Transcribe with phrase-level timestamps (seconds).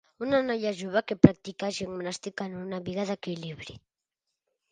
[0.25, 3.77] Una noia jove que practica gimnàstica en una biga d'equilibri.